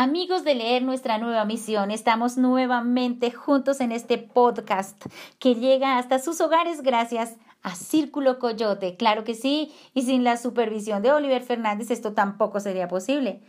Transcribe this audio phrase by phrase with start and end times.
[0.00, 4.96] Amigos de leer nuestra nueva misión, estamos nuevamente juntos en este podcast
[5.40, 7.34] que llega hasta sus hogares gracias
[7.64, 8.96] a Círculo Coyote.
[8.96, 13.42] Claro que sí, y sin la supervisión de Oliver Fernández esto tampoco sería posible.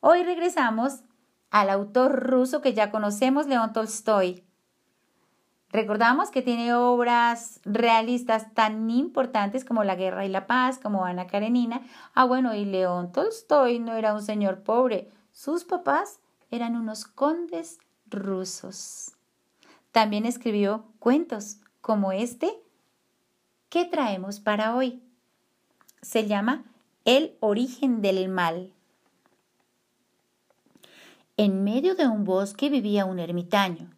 [0.00, 1.00] Hoy regresamos
[1.50, 4.44] al autor ruso que ya conocemos, León Tolstoy.
[5.70, 11.26] Recordamos que tiene obras realistas tan importantes como La Guerra y la Paz, como Ana
[11.26, 11.80] Karenina.
[12.12, 16.18] Ah, bueno, y León Tolstoy no era un señor pobre, sus papás
[16.50, 19.12] eran unos condes rusos.
[19.92, 22.58] También escribió cuentos como este
[23.68, 25.02] que traemos para hoy.
[26.00, 26.64] Se llama
[27.04, 28.72] El origen del mal.
[31.36, 33.90] En medio de un bosque vivía un ermitaño,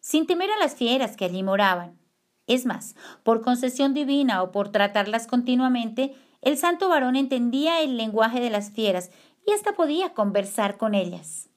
[0.00, 1.98] sin temer a las fieras que allí moraban.
[2.46, 8.40] Es más, por concesión divina o por tratarlas continuamente, el santo varón entendía el lenguaje
[8.40, 9.10] de las fieras
[9.46, 11.48] y hasta podía conversar con ellas.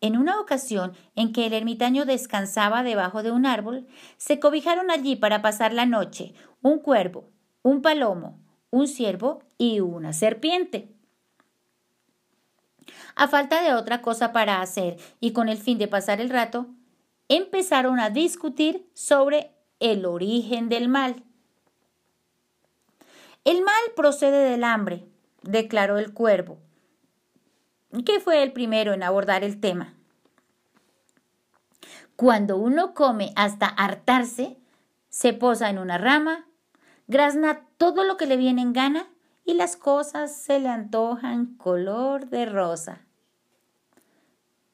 [0.00, 3.86] En una ocasión en que el ermitaño descansaba debajo de un árbol,
[4.18, 7.30] se cobijaron allí para pasar la noche un cuervo,
[7.62, 8.38] un palomo,
[8.70, 10.90] un ciervo y una serpiente.
[13.14, 16.66] A falta de otra cosa para hacer y con el fin de pasar el rato,
[17.28, 21.22] empezaron a discutir sobre el origen del mal.
[23.44, 25.06] El mal procede del hambre,
[25.44, 26.58] declaró el cuervo,
[28.04, 29.94] que fue el primero en abordar el tema.
[32.16, 34.56] Cuando uno come hasta hartarse,
[35.08, 36.46] se posa en una rama,
[37.06, 39.06] grazna todo lo que le viene en gana
[39.44, 43.02] y las cosas se le antojan color de rosa.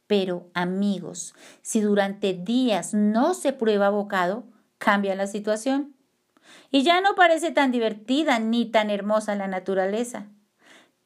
[0.06, 4.44] Pero amigos, si durante días no se prueba bocado,
[4.78, 5.94] cambia la situación.
[6.70, 10.26] Y ya no parece tan divertida ni tan hermosa la naturaleza.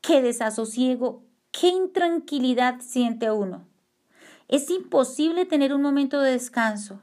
[0.06, 3.66] Qué desasosiego qué intranquilidad siente uno.
[4.48, 7.00] Es imposible tener un momento de descanso.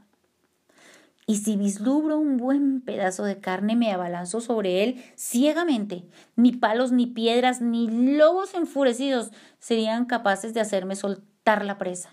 [1.26, 6.04] Y si vislumbro un buen pedazo de carne, me abalanzo sobre él ciegamente.
[6.36, 12.10] Ni palos, ni piedras, ni lobos enfurecidos serían capaces de hacerme soltar la presa.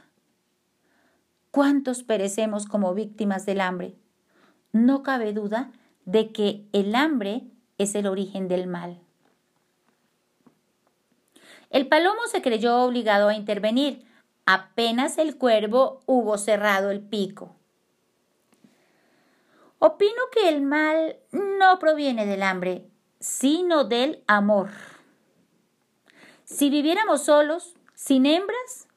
[1.50, 3.97] ¿Cuántos perecemos como víctimas del hambre?
[4.72, 5.72] No cabe duda
[6.04, 9.03] de que el hambre es el origen del mal.
[11.71, 14.06] El palomo se creyó obligado a intervenir,
[14.47, 17.55] apenas el cuervo hubo cerrado el pico.
[19.78, 22.89] Opino que el mal no proviene del hambre,
[23.21, 24.71] sino del amor.
[26.45, 28.89] Si viviéramos solos, sin hembras,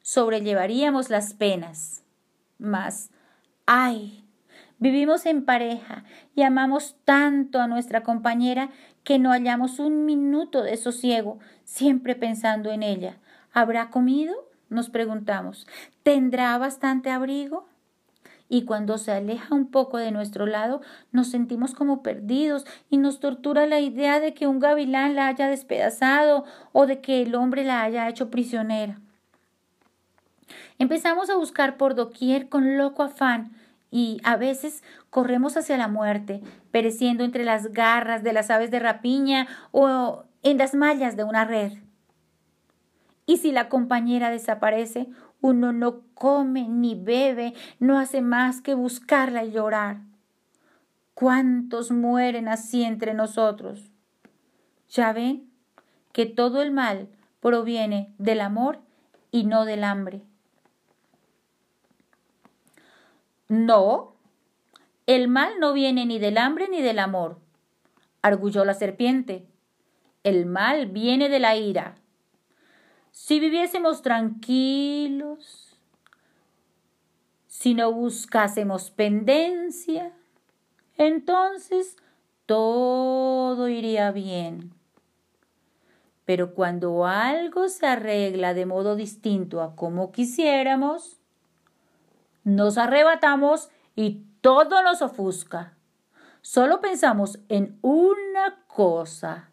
[0.00, 2.02] sobrellevaríamos las penas.
[2.58, 3.10] Mas,
[3.66, 4.24] ay,
[4.78, 8.70] vivimos en pareja y amamos tanto a nuestra compañera
[9.04, 13.18] que no hallamos un minuto de sosiego, siempre pensando en ella.
[13.52, 14.50] ¿Habrá comido?
[14.70, 15.66] nos preguntamos.
[16.02, 17.66] ¿Tendrá bastante abrigo?
[18.48, 20.80] Y cuando se aleja un poco de nuestro lado,
[21.12, 25.48] nos sentimos como perdidos y nos tortura la idea de que un gavilán la haya
[25.48, 28.98] despedazado o de que el hombre la haya hecho prisionera.
[30.78, 33.52] Empezamos a buscar por doquier con loco afán
[33.90, 38.78] y a veces corremos hacia la muerte, pereciendo entre las garras de las aves de
[38.78, 41.72] rapiña o en las mallas de una red.
[43.26, 45.08] Y si la compañera desaparece,
[45.40, 49.98] uno no come ni bebe, no hace más que buscarla y llorar.
[51.14, 53.90] ¿Cuántos mueren así entre nosotros?
[54.88, 55.50] Ya ven
[56.12, 57.08] que todo el mal
[57.40, 58.80] proviene del amor
[59.30, 60.22] y no del hambre.
[63.50, 64.14] No,
[65.06, 67.40] el mal no viene ni del hambre ni del amor,
[68.22, 69.44] arguyó la serpiente.
[70.22, 71.96] El mal viene de la ira.
[73.10, 75.76] Si viviésemos tranquilos,
[77.48, 80.12] si no buscásemos pendencia,
[80.96, 81.96] entonces
[82.46, 84.72] todo iría bien.
[86.24, 91.19] Pero cuando algo se arregla de modo distinto a como quisiéramos,
[92.44, 95.74] nos arrebatamos y todo nos ofusca.
[96.42, 99.50] Solo pensamos en una cosa,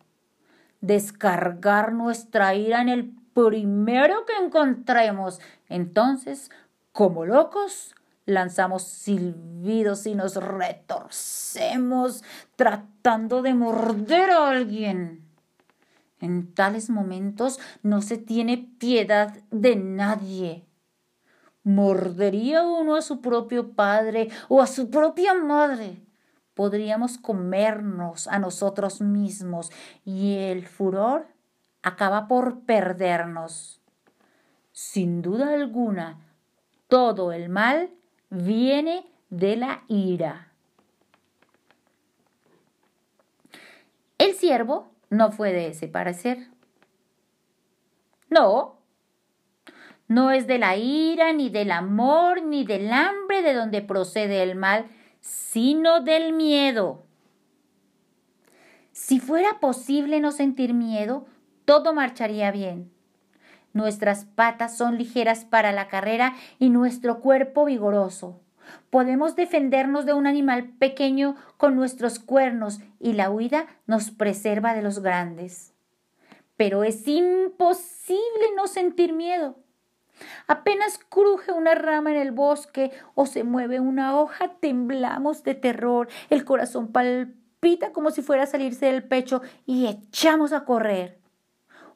[0.79, 5.39] descargar nuestra ira en el primero que encontremos.
[5.67, 6.49] Entonces,
[6.91, 7.93] como locos,
[8.25, 12.23] lanzamos silbidos y nos retorcemos
[12.55, 15.23] tratando de morder a alguien.
[16.19, 20.66] En tales momentos no se tiene piedad de nadie.
[21.67, 26.01] ¿Mordería uno a su propio padre o a su propia madre?
[26.53, 29.69] Podríamos comernos a nosotros mismos
[30.05, 31.27] y el furor
[31.83, 33.81] acaba por perdernos.
[34.71, 36.21] sin duda alguna,
[36.87, 37.89] todo el mal
[38.29, 40.53] viene de la ira.
[44.17, 46.47] El siervo no fue de ese parecer.
[48.29, 48.76] No,
[50.07, 54.55] no es de la ira, ni del amor, ni del hambre de donde procede el
[54.55, 54.85] mal,
[55.19, 57.03] sino del miedo.
[58.93, 61.25] Si fuera posible no sentir miedo,
[61.65, 62.91] todo marcharía bien.
[63.73, 68.39] Nuestras patas son ligeras para la carrera y nuestro cuerpo vigoroso.
[68.89, 74.81] Podemos defendernos de un animal pequeño con nuestros cuernos y la huida nos preserva de
[74.81, 75.73] los grandes.
[76.55, 78.21] Pero es imposible
[78.55, 79.57] no sentir miedo.
[80.47, 86.07] Apenas cruje una rama en el bosque o se mueve una hoja, temblamos de terror,
[86.29, 91.19] el corazón palpita como si fuera a salirse del pecho y echamos a correr.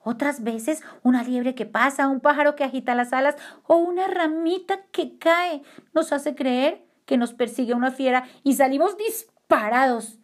[0.04, 3.36] Otras veces una liebre que pasa, un pájaro que agita las alas
[3.68, 5.62] o una ramita que cae
[5.94, 10.20] nos hace creer que nos persigue una fiera y salimos disparados,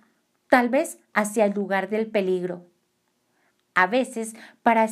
[0.49, 2.65] tal vez hacia el lugar del peligro.
[3.75, 4.87] A veces, para,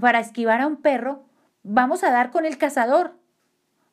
[0.00, 1.27] para esquivar a un perro,
[1.62, 3.14] vamos a dar con el cazador.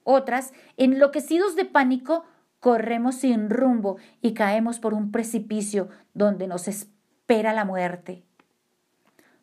[0.03, 2.25] Otras, enloquecidos de pánico,
[2.59, 8.23] corremos sin rumbo y caemos por un precipicio donde nos espera la muerte.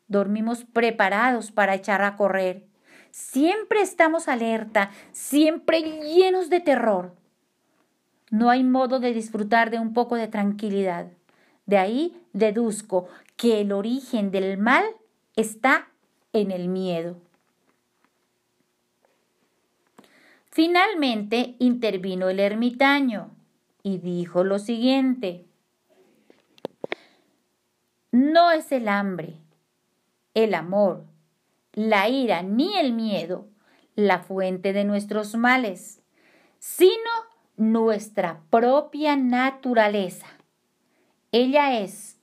[0.08, 2.66] Dormimos preparados para echar a correr.
[3.10, 7.14] Siempre estamos alerta, siempre llenos de terror.
[8.30, 11.06] No hay modo de disfrutar de un poco de tranquilidad.
[11.66, 14.84] De ahí deduzco que el origen del mal
[15.36, 15.88] está
[16.32, 17.16] en el miedo.
[20.54, 23.30] Finalmente intervino el ermitaño
[23.82, 25.46] y dijo lo siguiente.
[28.10, 29.38] No es el hambre,
[30.34, 31.06] el amor,
[31.72, 33.48] la ira ni el miedo
[33.94, 36.02] la fuente de nuestros males,
[36.58, 37.10] sino
[37.56, 40.26] nuestra propia naturaleza.
[41.30, 42.18] Ella es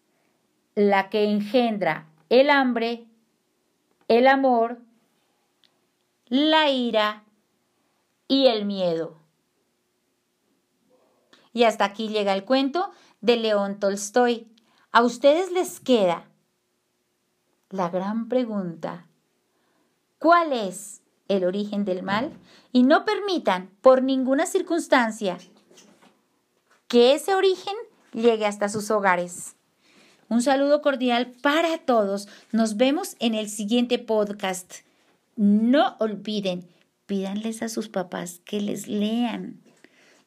[0.75, 3.05] la que engendra el hambre,
[4.07, 4.79] el amor,
[6.27, 7.23] la ira
[8.29, 9.17] y el miedo.
[11.51, 14.47] Y hasta aquí llega el cuento de León Tolstoy.
[14.91, 16.29] ¿A ustedes les queda
[17.69, 19.05] la gran pregunta,
[20.17, 22.31] ¿cuál es el origen del mal?
[22.71, 25.37] Y no permitan por ninguna circunstancia
[26.87, 27.75] que ese origen
[28.11, 29.55] llegue hasta sus hogares.
[30.29, 32.27] Un saludo cordial para todos.
[32.51, 34.77] Nos vemos en el siguiente podcast.
[35.35, 36.67] No olviden,
[37.09, 39.59] pídanles a sus papás que les lean.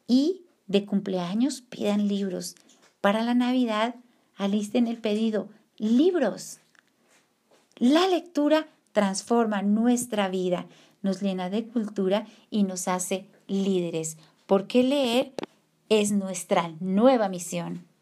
[0.08, 2.56] Y de cumpleaños pidan libros.
[3.00, 3.94] Para la Navidad,
[4.36, 5.48] alisten el pedido.
[5.78, 6.58] Libros.
[7.76, 10.66] La lectura transforma nuestra vida,
[11.02, 15.32] nos llena de cultura y nos hace líderes, porque leer
[15.88, 17.86] es nuestra nueva misión.